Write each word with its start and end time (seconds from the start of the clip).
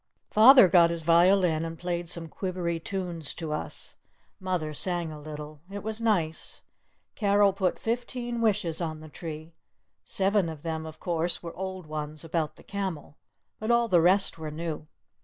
Father 0.31 0.67
got 0.67 0.89
his 0.89 1.03
violin 1.03 1.63
and 1.63 1.77
played 1.77 2.09
some 2.09 2.27
quivery 2.27 2.79
tunes 2.79 3.35
to 3.35 3.53
us. 3.53 3.97
Mother 4.39 4.73
sang 4.73 5.11
a 5.11 5.21
little. 5.21 5.61
It 5.69 5.83
was 5.83 6.01
nice. 6.01 6.61
Carol 7.13 7.53
put 7.53 7.77
fifteen 7.77 8.41
"wishes" 8.41 8.81
on 8.81 8.99
the 9.01 9.09
tree. 9.09 9.53
Seven 10.03 10.49
of 10.49 10.63
them, 10.63 10.87
of 10.87 10.99
course, 10.99 11.43
were 11.43 11.53
old 11.55 11.85
ones 11.85 12.23
about 12.23 12.55
the 12.55 12.63
camel. 12.63 13.19
But 13.59 13.69
all 13.69 13.87
the 13.87 14.01
rest 14.01 14.39
were 14.39 14.49
new. 14.49 14.87